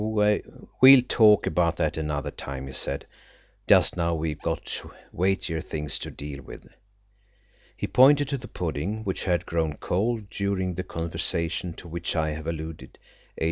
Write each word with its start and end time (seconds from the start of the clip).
"We'll 0.81 1.03
talk 1.07 1.45
about 1.45 1.75
that 1.77 1.95
another 1.95 2.31
time," 2.31 2.65
he 2.65 2.73
said; 2.73 3.05
"just 3.69 3.95
now 3.95 4.15
we've 4.15 4.41
got 4.41 4.81
weightier 5.11 5.61
things 5.61 5.99
to 5.99 6.09
deal 6.09 6.41
with." 6.41 6.65
He 7.77 7.85
pointed 7.85 8.27
to 8.29 8.39
the 8.39 8.47
pudding, 8.47 9.03
which 9.03 9.25
had 9.25 9.45
grown 9.45 9.77
cold 9.77 10.27
during 10.31 10.73
the 10.73 10.81
conversation 10.81 11.73
to 11.73 11.87
which 11.87 12.15
I 12.15 12.31
have 12.31 12.47
alluded. 12.47 12.97
H. 13.37 13.39